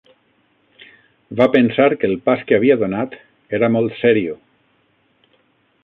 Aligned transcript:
Va 1.41 1.47
pensar 1.55 1.85
que 2.03 2.09
el 2.13 2.17
pas 2.29 2.41
que 2.51 2.57
havia 2.59 2.79
donat 2.87 3.15
era 3.59 3.71
molt 3.77 3.95
serio 4.03 4.39